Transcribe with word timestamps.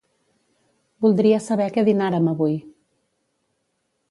Voldria 1.05 1.41
saber 1.49 1.69
què 1.77 1.83
dinàrem 1.91 2.33
avui. 2.33 2.57